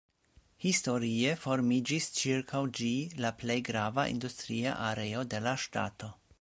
Historie 0.63 1.33
formiĝis 1.41 2.07
ĉirkaŭ 2.21 2.63
ĝi 2.81 2.89
la 3.25 3.33
plej 3.43 3.61
grava 3.71 4.09
industria 4.17 4.77
areo 4.91 5.27
de 5.35 5.47
la 5.49 5.59
ŝtato. 5.67 6.15